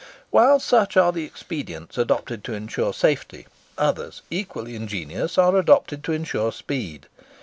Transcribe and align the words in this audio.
While 0.31 0.59
such 0.59 0.97
are 0.97 1.11
the 1.11 1.25
expedients 1.25 1.95
adopted 1.95 2.43
to 2.45 2.55
ensure 2.55 2.91
safety, 2.91 3.45
others 3.77 4.23
equally 4.31 4.75
ingenious 4.75 5.37
are 5.37 5.55
adopted 5.55 6.03
to 6.05 6.11
ensure 6.11 6.51
speed. 6.51 7.05